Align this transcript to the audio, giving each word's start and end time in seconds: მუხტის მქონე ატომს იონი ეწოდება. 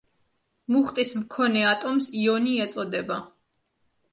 მუხტის 0.75 1.11
მქონე 1.19 1.63
ატომს 1.73 2.09
იონი 2.23 2.55
ეწოდება. 2.67 3.19